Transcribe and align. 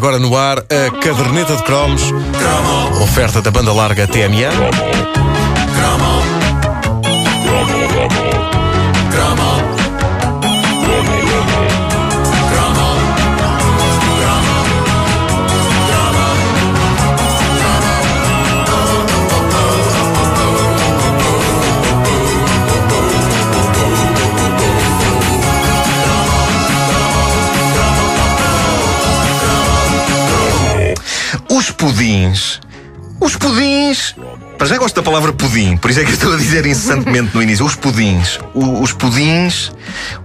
Agora 0.00 0.18
no 0.18 0.34
ar, 0.34 0.60
a 0.60 0.90
caderneta 0.98 1.54
de 1.54 1.62
cromos. 1.62 2.00
Oferta 3.02 3.42
da 3.42 3.50
banda 3.50 3.70
larga 3.70 4.06
TMA. 4.06 4.48
Pudins. 31.80 32.60
Os 33.18 33.36
pudins. 33.36 34.14
Para 34.58 34.66
já 34.68 34.76
gosto 34.76 34.94
da 34.96 35.02
palavra 35.02 35.32
pudim, 35.32 35.74
por 35.78 35.90
isso 35.90 36.00
é 36.00 36.04
que 36.04 36.10
eu 36.10 36.14
estou 36.14 36.34
a 36.34 36.36
dizer 36.36 36.66
incessantemente 36.66 37.30
no 37.34 37.42
início. 37.42 37.64
Os 37.64 37.74
pudins. 37.74 38.38
O- 38.52 38.82
os 38.82 38.92
pudins. 38.92 39.72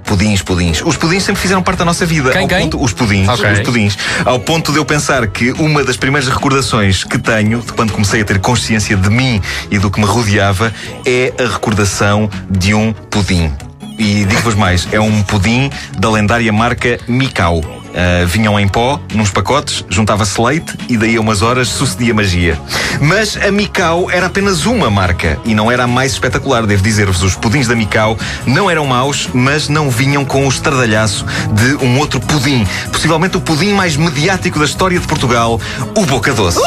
Pudins, 0.03 0.41
pudins. 0.41 0.81
Os 0.85 0.97
pudins 0.97 1.23
sempre 1.23 1.41
fizeram 1.41 1.63
parte 1.63 1.79
da 1.79 1.85
nossa 1.85 2.05
vida. 2.05 2.31
Quem, 2.31 2.41
ao 2.41 2.47
quem? 2.49 2.59
Ponto, 2.69 2.83
os 2.83 2.91
pudins. 2.91 3.27
Ok. 3.29 3.49
Os 3.53 3.59
pudins. 3.61 3.97
Ao 4.25 4.37
ponto 4.37 4.73
de 4.73 4.77
eu 4.77 4.83
pensar 4.85 5.25
que 5.27 5.53
uma 5.53 5.81
das 5.85 5.95
primeiras 5.95 6.29
recordações 6.29 7.05
que 7.05 7.17
tenho, 7.17 7.61
de 7.61 7.71
quando 7.71 7.93
comecei 7.93 8.21
a 8.21 8.25
ter 8.25 8.39
consciência 8.39 8.97
de 8.97 9.09
mim 9.09 9.41
e 9.71 9.79
do 9.79 9.89
que 9.89 9.99
me 10.01 10.05
rodeava, 10.05 10.73
é 11.05 11.33
a 11.41 11.47
recordação 11.53 12.29
de 12.49 12.73
um 12.73 12.91
pudim. 12.91 13.51
E 13.97 14.25
digo-vos 14.25 14.55
mais, 14.55 14.85
é 14.91 14.99
um 14.99 15.23
pudim 15.23 15.69
da 15.97 16.09
lendária 16.11 16.51
marca 16.51 16.99
Mikau. 17.07 17.61
Uh, 17.95 18.27
vinham 18.27 18.59
em 18.59 18.67
pó, 18.67 18.99
nos 19.13 19.29
pacotes, 19.29 19.85
juntava-se 19.87 20.41
leite 20.41 20.75
e 20.89 20.97
daí 20.97 21.15
a 21.15 21.21
umas 21.21 21.41
horas 21.41 21.69
sucedia 21.69 22.13
magia. 22.13 22.59
Mas 22.99 23.37
a 23.37 23.49
Mikau 23.49 24.11
era 24.11 24.25
apenas 24.25 24.65
uma 24.65 24.89
marca 24.89 25.39
e 25.45 25.55
não 25.55 25.71
era 25.71 25.85
a 25.85 25.87
mais 25.87 26.11
espetacular, 26.11 26.65
devo 26.65 26.83
dizer-vos. 26.83 27.23
Os 27.23 27.35
pudins 27.35 27.67
da 27.67 27.75
Mikau 27.75 28.17
não 28.45 28.69
eram 28.69 28.85
maus, 28.85 29.29
mas 29.33 29.69
não 29.69 29.89
vinham 29.89 30.25
com 30.25 30.45
o 30.45 30.49
estardalhaço 30.49 31.25
de 31.53 31.85
um 31.85 31.97
outro 31.97 32.19
pudim. 32.19 32.67
Possivelmente 32.91 33.37
o 33.37 33.41
pudim 33.41 33.71
mais 33.71 33.95
mediático 33.95 34.59
da 34.59 34.65
história 34.65 34.99
de 34.99 35.07
Portugal, 35.07 35.59
o 35.95 36.05
Boca 36.05 36.33
Doce. 36.33 36.59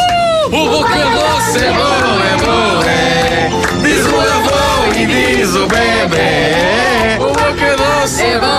O 0.49 0.51
boca 0.51 0.95
doce 0.95 1.59
é 1.59 1.71
bom, 1.73 2.23
é 2.23 2.37
bom, 2.43 2.83
é. 2.89 3.51
Diz 3.83 4.07
o 4.07 4.19
avô 4.19 4.97
e 4.97 5.07
diz 5.07 5.55
o 5.55 5.67
bebê. 5.67 7.19
O 7.19 7.27
boca 7.27 7.77
doce 7.77 8.23
bom, 8.23 8.29
é 8.29 8.39
bom, 8.39 8.58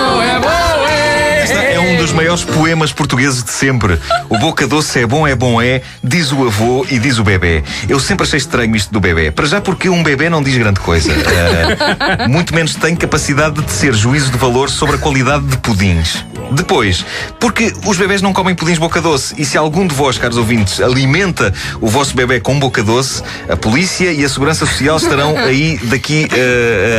maiores 2.20 2.44
poemas 2.44 2.92
portugueses 2.92 3.42
de 3.42 3.50
sempre. 3.50 3.98
O 4.28 4.36
boca 4.36 4.66
doce 4.66 4.98
é 4.98 5.06
bom, 5.06 5.26
é 5.26 5.34
bom, 5.34 5.60
é, 5.62 5.80
diz 6.04 6.30
o 6.32 6.46
avô 6.46 6.84
e 6.90 6.98
diz 6.98 7.18
o 7.18 7.24
bebê. 7.24 7.64
Eu 7.88 7.98
sempre 7.98 8.26
achei 8.26 8.36
estranho 8.36 8.76
isto 8.76 8.92
do 8.92 9.00
bebê. 9.00 9.30
Para 9.30 9.46
já 9.46 9.58
porque 9.58 9.88
um 9.88 10.02
bebê 10.02 10.28
não 10.28 10.42
diz 10.42 10.54
grande 10.58 10.80
coisa. 10.80 11.10
Eh, 11.30 12.26
muito 12.26 12.54
menos 12.54 12.74
tem 12.74 12.96
capacidade 12.96 13.54
de 13.54 13.62
tecer 13.62 13.94
juízo 13.94 14.32
de 14.32 14.38
valor 14.38 14.68
sobre 14.68 14.96
a 14.96 14.98
qualidade 14.98 15.44
de 15.46 15.56
pudins. 15.58 16.24
Depois, 16.50 17.04
porque 17.38 17.72
os 17.86 17.96
bebés 17.96 18.20
não 18.20 18.32
comem 18.32 18.54
pudins 18.54 18.78
boca 18.78 19.00
doce. 19.00 19.34
E 19.38 19.44
se 19.44 19.56
algum 19.56 19.86
de 19.86 19.94
vós, 19.94 20.18
caros 20.18 20.36
ouvintes, 20.36 20.80
alimenta 20.80 21.54
o 21.80 21.86
vosso 21.88 22.16
bebê 22.16 22.40
com 22.40 22.58
boca 22.58 22.82
doce, 22.82 23.22
a 23.48 23.56
polícia 23.56 24.12
e 24.12 24.24
a 24.24 24.28
segurança 24.28 24.66
social 24.66 24.96
estarão 24.96 25.38
aí 25.38 25.78
daqui 25.84 26.28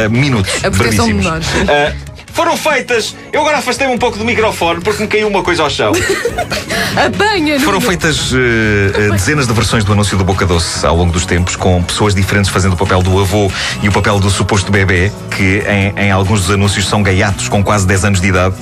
a 0.05 0.09
minutos. 0.09 0.63
A 0.63 0.71
proteção 0.71 1.07
de 1.07 1.13
menores. 1.13 1.47
Ah, 1.67 1.93
foram 2.33 2.55
feitas. 2.57 3.15
Eu 3.31 3.41
agora 3.41 3.57
afastei-me 3.57 3.93
um 3.93 3.97
pouco 3.97 4.17
do 4.17 4.25
microfone 4.25 4.81
porque 4.81 5.01
me 5.03 5.07
caiu 5.07 5.27
uma 5.27 5.43
coisa 5.43 5.63
ao 5.63 5.69
chão. 5.69 5.91
Apanha, 6.95 7.59
Foram 7.59 7.79
Nuno. 7.79 7.87
feitas 7.87 8.31
eh, 8.33 9.09
dezenas 9.11 9.47
de 9.47 9.53
versões 9.53 9.83
do 9.83 9.93
anúncio 9.93 10.17
do 10.17 10.23
Boca 10.23 10.45
Doce 10.45 10.85
ao 10.85 10.95
longo 10.95 11.11
dos 11.11 11.25
tempos, 11.25 11.55
com 11.55 11.81
pessoas 11.83 12.13
diferentes 12.13 12.51
fazendo 12.51 12.73
o 12.73 12.77
papel 12.77 13.01
do 13.01 13.17
avô 13.19 13.49
e 13.81 13.87
o 13.87 13.91
papel 13.91 14.19
do 14.19 14.29
suposto 14.29 14.71
bebê, 14.71 15.11
que 15.35 15.63
em, 15.97 16.05
em 16.07 16.11
alguns 16.11 16.41
dos 16.41 16.51
anúncios 16.51 16.87
são 16.87 17.01
gaiatos 17.01 17.47
com 17.47 17.63
quase 17.63 17.87
10 17.87 18.05
anos 18.05 18.21
de 18.21 18.27
idade. 18.27 18.55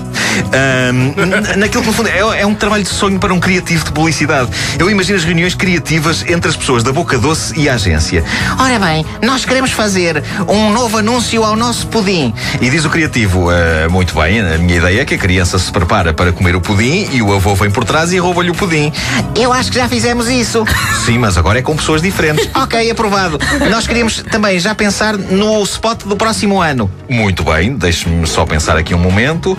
N- 0.54 1.56
naquilo 1.58 1.82
que 1.84 1.88
no 1.90 1.94
fundo 1.94 2.10
é, 2.10 2.42
é 2.42 2.46
um 2.46 2.54
trabalho 2.54 2.84
de 2.84 2.90
sonho 2.90 3.20
para 3.20 3.34
um 3.34 3.40
criativo 3.40 3.84
de 3.86 3.92
publicidade. 3.92 4.50
Eu 4.78 4.90
imagino 4.90 5.18
as 5.18 5.24
reuniões 5.24 5.56
criativas 5.56 6.24
entre 6.28 6.50
as 6.50 6.56
pessoas 6.56 6.84
da 6.84 6.92
Boca 6.92 7.18
Doce 7.18 7.54
e 7.60 7.68
a 7.68 7.74
agência. 7.74 8.24
Ora 8.60 8.78
bem, 8.80 9.06
nós 9.24 9.44
queremos 9.46 9.72
fazer 9.72 10.24
um 10.48 10.72
novo 10.72 10.98
anúncio 11.00 11.44
ao 11.44 11.56
nosso 11.56 11.88
pudim. 11.88 12.34
E 12.62 12.70
diz 12.70 12.86
o 12.86 12.90
criativo, 12.90 13.52
"Ah, 13.60 13.90
muito 13.90 14.16
bem, 14.16 14.40
a 14.40 14.58
minha 14.58 14.78
ideia 14.78 15.02
é 15.02 15.06
que 15.06 15.16
a 15.16 15.18
criança 15.18 15.60
se 15.60 15.72
prepara 15.72 16.14
para 16.14 16.32
comer 16.32 16.56
o 16.56 16.62
pudim 16.62 17.10
e 17.12 17.22
o 17.22 17.34
avô 17.34 17.54
vem 17.56 17.70
por 17.70 17.84
trás 17.84 18.14
e 18.14 18.18
rouba-lhe 18.18 18.50
o 18.50 18.54
pudim. 18.56 18.92
Eu 19.36 19.52
acho 19.52 19.70
que 19.72 19.78
já 19.78 19.88
fizemos 19.88 20.30
isso. 20.30 20.66
Sim, 21.06 21.18
mas 21.18 21.38
agora 21.38 21.60
é 21.60 21.62
com 21.62 21.76
pessoas 21.76 22.02
diferentes. 22.02 22.50
ok, 22.56 22.90
aprovado. 22.90 23.38
Nós 23.70 23.86
queríamos 23.86 24.24
também 24.32 24.60
já 24.60 24.74
pensar 24.74 25.18
no 25.18 25.62
spot 25.64 26.04
do 26.06 26.16
próximo 26.16 26.62
ano. 26.62 26.90
Muito 27.10 27.44
bem, 27.44 27.76
deixe-me 27.76 28.26
só 28.28 28.46
pensar 28.46 28.78
aqui 28.78 28.94
um 28.96 29.00
momento. 29.00 29.58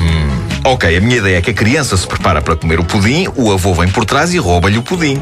Hum, 0.00 0.38
ok, 0.64 0.96
a 0.96 1.00
minha 1.00 1.16
ideia 1.16 1.38
é 1.38 1.42
que 1.42 1.50
a 1.50 1.54
criança 1.54 1.96
se 1.96 2.06
prepara 2.06 2.40
para 2.40 2.54
comer 2.56 2.78
o 2.78 2.84
pudim, 2.84 3.26
o 3.34 3.52
avô 3.52 3.74
vem 3.74 3.88
por 3.88 4.04
trás 4.04 4.32
e 4.32 4.38
rouba-lhe 4.38 4.78
o 4.78 4.82
pudim. 4.82 5.20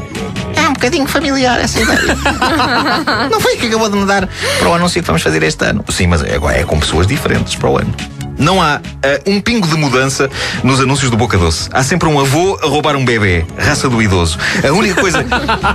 É 0.55 0.67
um 0.67 0.73
bocadinho 0.73 1.07
familiar 1.07 1.59
essa 1.59 1.79
ideia. 1.79 1.99
Não 3.29 3.39
foi 3.39 3.57
que 3.57 3.67
acabou 3.67 3.89
de 3.89 3.97
me 3.97 4.05
dar 4.05 4.27
para 4.59 4.69
o 4.69 4.73
anúncio 4.73 5.01
que 5.01 5.07
vamos 5.07 5.21
fazer 5.21 5.41
este 5.43 5.65
ano. 5.65 5.83
Sim, 5.89 6.07
mas 6.07 6.21
agora 6.23 6.57
é 6.57 6.63
com 6.63 6.79
pessoas 6.79 7.07
diferentes 7.07 7.55
para 7.55 7.69
o 7.69 7.77
ano. 7.77 7.93
Não 8.39 8.61
há 8.61 8.75
ah, 9.03 9.19
um 9.27 9.41
pingo 9.41 9.67
de 9.67 9.75
mudança 9.75 10.29
nos 10.63 10.79
anúncios 10.79 11.11
do 11.11 11.17
Boca 11.17 11.37
Doce. 11.37 11.69
Há 11.73 11.83
sempre 11.83 12.07
um 12.07 12.17
avô 12.17 12.57
a 12.63 12.67
roubar 12.67 12.95
um 12.95 13.03
bebê, 13.03 13.45
raça 13.57 13.89
do 13.89 14.01
idoso. 14.01 14.37
A 14.65 14.71
única 14.71 14.95
coisa, 14.95 15.25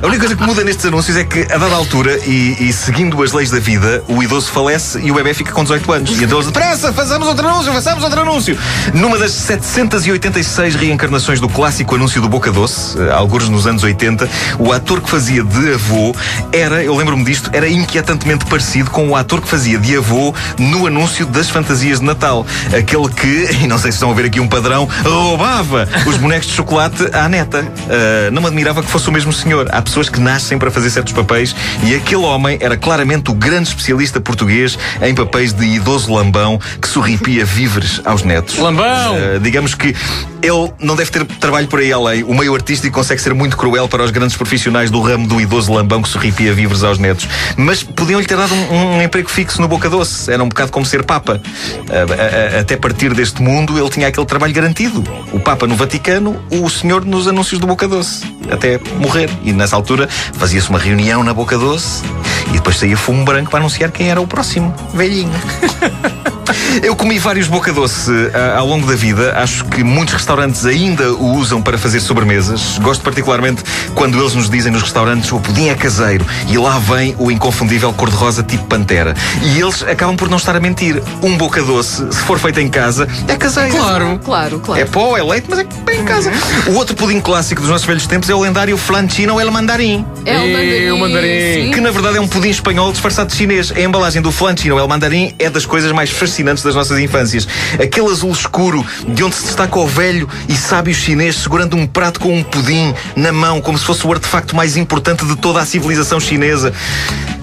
a 0.03 0.07
única 0.07 0.21
coisa 0.21 0.35
que 0.35 0.43
muda 0.43 0.65
nestes 0.65 0.87
anúncios 0.87 1.15
é 1.17 1.25
que, 1.25 1.43
a 1.53 1.59
dada 1.59 1.75
altura, 1.75 2.19
e, 2.27 2.57
e 2.59 2.73
seguindo 2.73 3.23
as 3.23 3.33
leis 3.33 3.51
da 3.51 3.59
vida, 3.59 4.03
o 4.09 4.23
idoso 4.23 4.51
falece 4.51 4.99
e 5.01 5.11
o 5.11 5.15
bebê 5.15 5.35
fica 5.35 5.53
com 5.53 5.63
18 5.63 5.93
anos. 5.93 6.11
E 6.11 6.25
então 6.25 6.39
eles 6.39 6.47
depressa, 6.47 6.91
façamos 6.91 7.29
outro 7.29 7.47
anúncio, 7.47 7.71
façamos 7.71 8.03
outro 8.03 8.23
anúncio. 8.23 8.59
Numa 8.95 9.19
das 9.19 9.33
786 9.33 10.75
reencarnações 10.75 11.41
do 11.41 11.51
clássico 11.51 11.95
anúncio 11.95 12.23
do 12.23 12.31
Boca 12.31 12.51
Doce, 12.51 12.99
eh, 12.99 13.13
alguns 13.13 13.47
nos 13.51 13.67
anos 13.67 13.83
80, 13.83 14.27
o 14.59 14.73
ator 14.73 15.03
que 15.03 15.11
fazia 15.11 15.45
de 15.45 15.75
avô 15.75 16.15
era, 16.51 16.83
eu 16.83 16.97
lembro-me 16.97 17.25
disto, 17.25 17.51
era 17.53 17.69
inquietantemente 17.69 18.47
parecido 18.47 18.91
com 18.91 19.11
o 19.11 19.17
ator 19.17 19.43
que 19.43 19.49
fazia 19.49 19.79
de 19.79 19.97
avô 19.97 20.35
no 20.59 20.87
anúncio 20.87 21.27
das 21.27 21.51
fantasias 21.51 22.01
de 22.01 22.07
Natal. 22.07 22.47
Aquele 22.77 23.09
que, 23.09 23.49
e 23.65 23.67
não 23.67 23.79
sei 23.79 23.91
se 23.93 23.97
estão 23.97 24.11
a 24.11 24.15
ver 24.15 24.27
aqui 24.27 24.41
um 24.41 24.49
padrão, 24.49 24.89
roubava 25.05 25.89
os 26.07 26.17
bonecos 26.17 26.49
de 26.49 26.55
chocolate 26.55 27.09
à 27.13 27.29
neta. 27.29 27.67
Ah, 27.89 28.31
não 28.31 28.43
me 28.43 28.49
admirava 28.49 28.83
que 28.83 28.89
fosse 28.89 29.09
o 29.09 29.13
mesmo 29.13 29.33
senhor. 29.33 29.69
Há 29.71 29.83
pessoas 29.83 30.09
que 30.09 30.21
nascem 30.21 30.59
para 30.59 30.71
fazer 30.71 30.91
certos 30.91 31.13
papéis 31.13 31.55
e 31.83 31.95
aquele 31.95 32.23
homem 32.23 32.59
era 32.61 32.77
claramente 32.77 33.31
o 33.31 33.35
grande 33.35 33.69
especialista 33.69 34.21
português 34.21 34.79
em 35.03 35.15
papéis 35.15 35.53
de 35.53 35.65
idoso 35.65 36.13
lambão 36.13 36.61
que 36.81 36.89
sorripia 36.89 37.45
víveres 37.45 38.01
aos 38.05 38.23
netos. 38.23 38.59
Lambão! 38.59 39.15
Uh, 39.15 39.41
digamos 39.41 39.75
que 39.75 39.95
ele 40.43 40.73
não 40.79 40.95
deve 40.95 41.11
ter 41.11 41.25
trabalho 41.25 41.67
por 41.69 41.81
aí 41.81 41.93
além. 41.93 42.23
O 42.23 42.35
meio 42.35 42.55
artístico 42.55 42.95
consegue 42.95 43.21
ser 43.21 43.33
muito 43.33 43.57
cruel 43.57 43.89
para 43.89 44.03
os 44.03 44.11
grandes 44.11 44.37
profissionais 44.37 44.91
do 44.91 45.01
ramo 45.01 45.27
do 45.27 45.41
idoso 45.41 45.73
lambão 45.73 46.03
que 46.03 46.09
sorripia 46.09 46.53
víveres 46.53 46.85
aos 46.85 46.99
netos. 46.99 47.27
Mas 47.57 47.83
podiam-lhe 47.83 48.27
ter 48.27 48.37
dado 48.37 48.55
um, 48.55 48.97
um 48.97 49.03
emprego 49.03 49.31
fixo 49.31 49.61
no 49.61 49.69
Boca 49.69 49.89
Doce. 49.89 50.31
Era 50.31 50.43
um 50.43 50.49
bocado 50.49 50.71
como 50.71 50.85
ser 50.85 51.03
Papa. 51.05 51.41
Uh, 51.41 52.44
até 52.61 52.77
partir 52.77 53.15
deste 53.15 53.43
mundo, 53.43 53.79
ele 53.79 53.91
tinha 53.91 54.09
aquele 54.09 54.27
trabalho 54.27 54.53
garantido. 54.53 55.05
O 55.33 55.41
Papa 55.41 55.67
no 55.67 55.75
Vaticano, 55.77 56.41
o 56.51 56.69
senhor 56.69 57.05
nos 57.05 57.27
anúncios 57.29 57.61
do 57.61 57.67
Boca 57.67 57.87
Doce. 57.87 58.25
Até 58.51 58.81
morrer. 58.99 59.31
E 59.43 59.53
nessa 59.53 59.77
altura 59.77 60.09
fazia-se 60.09 60.69
uma 60.69 60.79
reunião 60.79 61.23
na 61.23 61.33
Boca 61.33 61.57
Doce 61.57 62.03
e 62.49 62.53
depois 62.53 62.77
saía 62.77 62.97
fumo 62.97 63.25
branco 63.25 63.51
para 63.51 63.61
anunciar 63.61 63.91
quem 63.91 64.11
era 64.11 64.21
o 64.21 64.27
próximo 64.27 64.75
velhinho. 64.93 65.33
Eu 66.83 66.95
comi 66.97 67.19
vários 67.19 67.47
boca 67.49 67.73
doce 67.73 68.11
ah, 68.35 68.59
ao 68.59 68.67
longo 68.67 68.87
da 68.87 68.95
vida. 68.95 69.35
Acho 69.37 69.65
que 69.67 69.83
muitos 69.83 70.15
restaurantes 70.15 70.65
ainda 70.67 71.13
o 71.15 71.35
usam 71.37 71.61
para 71.63 71.79
fazer 71.79 72.01
sobremesas. 72.01 72.79
Gosto 72.79 73.03
particularmente 73.03 73.63
quando 73.95 74.19
eles 74.21 74.35
nos 74.35 74.49
dizem 74.51 74.73
nos 74.73 74.83
restaurantes 74.83 75.31
o 75.33 75.41
pudim 75.41 75.69
é 75.69 75.75
caseiro 75.75 76.25
e 76.49 76.57
lá 76.59 76.79
vem 76.79 77.15
o 77.19 77.31
inconfundível 77.31 77.93
cor-de-rosa 77.93 78.43
tipo 78.43 78.65
pantera. 78.65 79.15
E 79.43 79.61
eles 79.61 79.83
acabam 79.83 80.17
por 80.17 80.29
não 80.29 80.37
estar 80.37 80.55
a 80.57 80.61
mentir. 80.61 81.03
Um 81.23 81.37
boca 81.37 81.63
doce, 81.63 82.07
se 82.13 82.21
for 82.21 82.39
feito 82.39 82.61
em 82.61 82.69
casa, 82.69 83.09
é 83.29 83.37
caseiro. 83.37 83.75
Claro. 83.77 84.21
Claro, 84.25 84.61
claro. 84.61 84.81
É 84.81 84.85
pó, 84.85 85.17
é 85.17 85.23
leite, 85.23 85.47
mas 85.49 85.59
é 85.61 85.65
bem 85.85 86.01
em 86.01 86.05
casa. 86.05 86.31
O 86.69 86.75
outro 86.75 86.95
pudim 86.95 87.21
clássico 87.21 87.61
dos 87.61 87.71
nossos 87.71 87.87
velhos 87.87 88.07
tempos 88.07 88.29
é 88.29 88.35
o 88.35 88.41
lendário 88.41 88.77
flanchino 88.77 89.41
el 89.41 89.51
mandarim. 89.51 90.05
É 90.27 90.39
o 90.39 90.45
E 90.47 90.53
mandarim. 90.53 90.91
o 90.91 90.99
mandarim. 90.99 91.65
sim. 91.65 91.71
Que 91.73 91.81
na 91.81 91.91
verdade 91.91 92.19
é 92.19 92.21
um 92.21 92.29
pudim 92.29 92.51
espanhol 92.51 92.93
disfarçado 92.93 93.31
de 93.31 93.37
chinês. 93.37 93.73
A 93.75 93.81
embalagem 93.81 94.21
do 94.23 94.31
Flanchino 94.33 94.79
El 94.79 94.89
Mandarim 94.89 95.35
é 95.39 95.49
das 95.51 95.65
coisas 95.67 95.91
mais 95.93 96.11
fascinantes 96.11 96.34
das 96.43 96.75
nossas 96.75 96.99
infâncias. 96.99 97.47
Aquele 97.83 98.09
azul 98.11 98.33
escuro 98.33 98.85
de 99.09 99.23
onde 99.23 99.35
se 99.37 99.45
destaca 99.45 99.79
o 99.79 99.87
velho 99.87 100.29
e 100.49 100.55
sábio 100.57 100.95
chinês 100.95 101.37
segurando 101.37 101.77
um 101.77 101.87
prato 101.87 102.19
com 102.21 102.37
um 102.37 102.43
pudim 102.43 102.95
na 103.17 103.33
mão, 103.33 103.61
como 103.61 103.79
se 103.79 103.85
fosse 103.85 104.07
o 104.07 104.13
artefacto 104.13 104.57
mais 104.57 104.77
importante 104.77 105.25
de 105.25 105.37
toda 105.37 105.61
a 105.61 105.67
civilização 105.67 106.19
chinesa. 106.19 106.73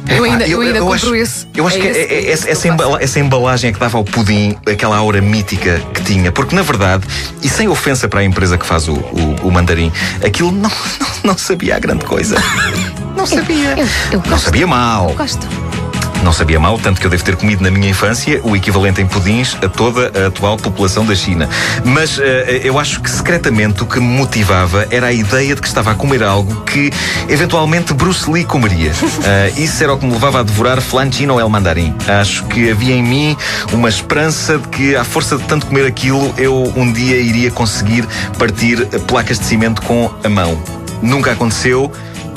Eu 0.09 0.23
ainda, 0.25 0.43
Ah, 0.43 0.47
eu 0.47 0.59
ainda 0.61 0.79
compro 0.79 0.93
acho, 0.95 1.15
esse. 1.15 1.47
Eu 1.55 1.65
acho 1.67 1.77
É 1.77 1.79
que 1.79 1.87
esse- 1.87 1.99
é- 1.99 2.03
é 2.03 2.19
esse 2.19 2.29
essa, 2.31 2.41
que 2.43 2.47
eu 2.49 2.51
essa 2.51 2.61
faço. 2.61 2.67
embala- 2.73 3.03
essa 3.03 3.19
embalagem 3.19 3.69
é 3.69 3.73
que 3.73 3.79
dava 3.79 3.97
ao 3.97 4.03
pudim 4.03 4.57
aquela 4.69 4.97
aura 4.97 5.21
mítica 5.21 5.81
que 5.93 6.01
tinha. 6.03 6.31
Porque, 6.31 6.53
na 6.55 6.63
verdade, 6.63 7.05
e 7.41 7.47
sem 7.47 7.69
ofensa 7.69 8.09
para 8.09 8.19
a 8.19 8.23
empresa 8.23 8.57
que 8.57 8.65
faz 8.65 8.87
o, 8.89 8.93
o, 8.93 9.35
o 9.43 9.51
mandarim, 9.51 9.89
aquilo 10.25 10.51
não, 10.51 10.69
não, 10.99 11.07
não 11.31 11.37
sabia 11.37 11.77
a 11.77 11.79
grande 11.79 12.03
coisa. 12.03 12.35
Não 13.15 13.25
sabia. 13.27 13.75
Eu, 13.77 13.87
eu 14.13 14.23
Não 14.25 14.39
sabia 14.39 14.65
mal. 14.65 15.09
Eu 15.09 15.15
gosto. 15.15 15.45
Não 16.23 16.31
sabia 16.31 16.59
mal, 16.59 16.77
tanto 16.77 17.01
que 17.01 17.07
eu 17.07 17.09
devo 17.09 17.23
ter 17.23 17.35
comido 17.35 17.63
na 17.63 17.71
minha 17.71 17.89
infância 17.89 18.39
o 18.43 18.55
equivalente 18.55 19.01
em 19.01 19.07
pudins 19.07 19.57
a 19.63 19.67
toda 19.67 20.11
a 20.19 20.27
atual 20.27 20.55
população 20.55 21.03
da 21.05 21.15
China. 21.15 21.49
Mas 21.83 22.19
eh, 22.19 22.61
eu 22.63 22.77
acho 22.77 23.01
que 23.01 23.09
secretamente 23.09 23.81
o 23.81 23.85
que 23.87 23.99
me 23.99 24.17
motivava 24.17 24.87
era 24.91 25.07
a 25.07 25.13
ideia 25.13 25.55
de 25.55 25.61
que 25.61 25.67
estava 25.67 25.91
a 25.91 25.95
comer 25.95 26.21
algo 26.21 26.61
que 26.61 26.91
eventualmente 27.27 27.93
Bruce 27.93 28.29
Lee 28.29 28.45
comeria. 28.45 28.91
Eh, 29.23 29.53
isso 29.57 29.83
era 29.83 29.93
o 29.93 29.99
que 29.99 30.05
me 30.05 30.13
levava 30.13 30.39
a 30.39 30.43
devorar 30.43 30.81
flan 30.81 31.11
chino 31.11 31.39
el 31.39 31.47
mandarim. 31.47 31.93
Acho 32.07 32.43
que 32.45 32.71
havia 32.71 32.95
em 32.95 33.03
mim 33.03 33.37
uma 33.71 33.87
esperança 33.87 34.57
de 34.57 34.67
que, 34.69 34.95
à 34.95 35.03
força 35.03 35.37
de 35.37 35.43
tanto 35.43 35.67
comer 35.67 35.85
aquilo, 35.85 36.33
eu 36.37 36.73
um 36.75 36.91
dia 36.91 37.17
iria 37.17 37.51
conseguir 37.51 38.07
partir 38.39 38.87
placas 39.07 39.37
de 39.37 39.45
cimento 39.45 39.81
com 39.83 40.11
a 40.23 40.29
mão. 40.29 40.61
Nunca 41.01 41.31
aconteceu. 41.31 41.91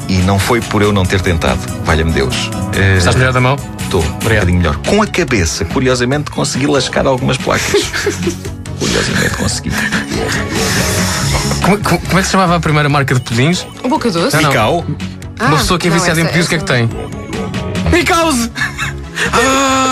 E 0.08 0.18
não 0.18 0.38
foi 0.38 0.60
por 0.60 0.82
eu 0.82 0.92
não 0.92 1.04
ter 1.04 1.20
tentado. 1.20 1.60
Valha-me 1.84 2.12
Deus. 2.12 2.50
Eh, 2.76 2.96
Estás 2.98 3.16
melhor 3.16 3.32
da 3.32 3.40
mão? 3.40 3.56
Estou, 3.82 4.02
um 4.02 4.08
bocadinho 4.18 4.58
melhor. 4.58 4.76
Com 4.88 5.02
a 5.02 5.06
cabeça, 5.06 5.64
curiosamente, 5.64 6.30
consegui 6.30 6.66
lascar 6.66 7.06
algumas 7.06 7.36
placas. 7.36 7.82
curiosamente 8.78 9.34
consegui. 9.36 9.70
Como, 11.62 11.78
como- 11.78 11.98
como 12.00 12.18
é 12.18 12.20
que 12.22 12.26
se 12.26 12.32
chamava 12.32 12.56
a 12.56 12.60
primeira 12.60 12.88
marca 12.88 13.14
de 13.14 13.20
pudins? 13.20 13.66
O 13.82 13.88
boca 13.88 14.10
doce? 14.10 14.36
Não, 14.36 14.42
não. 14.42 14.48
Micau? 14.50 14.84
Ah, 15.38 15.46
Uma 15.46 15.56
pessoa 15.58 15.78
que 15.78 15.86
é 15.88 15.90
não, 15.90 15.98
viciada 15.98 16.20
em 16.20 16.26
pudins, 16.26 16.46
o 16.46 16.48
que 16.48 16.54
é 16.54 16.58
que 16.58 16.64
tem? 16.64 16.88
Micause! 17.92 18.50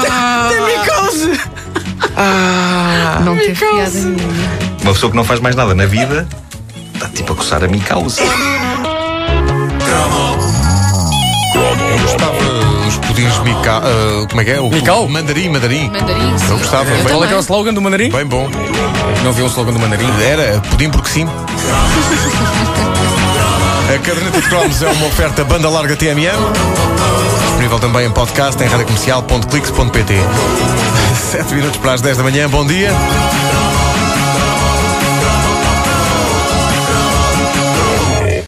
Tem 0.03 0.61
micose! 0.79 1.41
Não 3.25 3.37
teve 3.37 3.55
piada 3.55 3.91
nenhuma. 3.91 4.19
Uma 4.83 4.93
pessoa 4.93 5.11
que 5.11 5.17
não 5.17 5.25
faz 5.25 5.41
mais 5.41 5.57
nada 5.57 5.75
na 5.75 5.87
vida 5.87 6.29
está 6.95 7.09
tipo 7.09 7.33
a 7.33 7.37
coçar 7.37 7.65
a 7.65 7.69
micausa. 7.69 8.21
Eu 11.91 11.99
gostava 12.01 12.33
os 12.89 12.97
pudins 12.99 13.39
mica... 13.41 13.79
ah, 13.79 14.27
como 14.29 14.41
é 14.41 14.45
que 14.45 14.51
é? 14.51 14.61
O 14.61 14.69
Micau? 14.71 15.09
Mandarim, 15.09 15.49
mandarim. 15.51 15.91
Mandarim, 15.91 16.39
sim. 16.39 16.51
Eu 16.51 16.59
gostava. 16.59 16.91
Eu 16.91 16.97
bem, 17.05 17.05
Qual 17.15 17.25
é 17.25 17.27
que 17.29 17.35
é 17.35 17.37
o 17.37 17.41
slogan 17.41 17.75
do 17.75 17.81
mandarim? 17.83 18.11
bem 18.11 18.27
bom. 18.27 18.49
Não 19.25 19.33
vi 19.33 19.43
um 19.43 19.47
slogan 19.47 19.73
do 19.73 19.79
mandarim. 19.81 20.09
Era 20.23 20.61
pudim 20.71 20.91
porque 20.91 21.09
sim. 21.11 21.27
A 23.95 23.99
caderneta 23.99 24.41
de 24.41 24.49
cromos 24.49 24.83
é 24.83 24.89
uma 24.89 25.07
oferta 25.07 25.45
banda 25.45 25.69
larga 25.69 25.95
TMN. 25.97 26.33
Disponível 27.45 27.79
também 27.79 28.07
em 28.07 28.11
podcast 28.11 28.63
em 28.63 28.67
radiocomercial.clix.pt. 28.67 30.15
7 31.31 31.55
minutos 31.55 31.77
para 31.79 31.93
as 31.95 32.01
10 32.01 32.17
da 32.17 32.23
manhã. 32.23 32.49
Bom 32.49 32.65
dia. 32.67 32.91